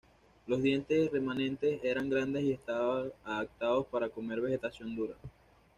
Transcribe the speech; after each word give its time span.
Los 0.47 0.63
dientes 0.63 1.11
remanentes 1.11 1.79
eran 1.83 2.09
grandes 2.09 2.41
y 2.41 2.53
estabas 2.53 3.11
adaptados 3.23 3.85
para 3.85 4.09
comer 4.09 4.41
vegetación 4.41 4.95
dura. 4.95 5.13